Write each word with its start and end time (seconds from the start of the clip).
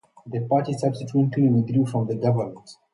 The 0.25 0.39
party 0.41 0.73
subsequently 0.73 1.47
withdrew 1.47 1.85
from 1.85 2.07
the 2.07 2.15
government. 2.15 2.67